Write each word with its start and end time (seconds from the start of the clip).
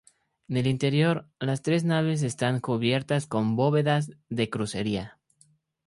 En 0.49 0.57
el 0.57 0.65
interior, 0.65 1.27
las 1.39 1.61
tres 1.61 1.83
naves 1.83 2.23
están 2.23 2.59
cubiertas 2.59 3.27
con 3.27 3.55
bóvedas 3.55 4.11
de 4.29 4.49
crucería. 4.49 5.19